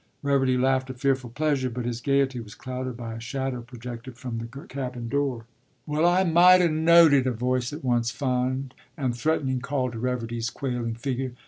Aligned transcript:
”Reverdy 0.23 0.57
laughed 0.59 0.89
a 0.89 0.95
fearful 0.95 1.29
pleasure, 1.29 1.69
but 1.69 1.85
his 1.85 2.01
gaiety 2.01 2.39
was 2.39 2.55
clouded 2.55 2.97
by 2.97 3.13
a 3.13 3.19
shadow 3.19 3.61
projected 3.61 4.17
from 4.17 4.39
the 4.39 4.47
cabin 4.67 5.07
door. 5.09 5.45
“Well, 5.85 6.07
I 6.07 6.23
mought 6.23 6.59
'a' 6.59 6.69
knowed 6.69 7.13
it!” 7.13 7.27
a 7.27 7.31
voice 7.31 7.71
at 7.71 7.83
once 7.83 8.09
fond 8.09 8.73
and 8.97 9.15
threatening 9.15 9.59
called 9.61 9.91
to 9.91 9.99
Reverdy's 9.99 10.49
quailing 10.49 10.95
figure. 10.95 11.33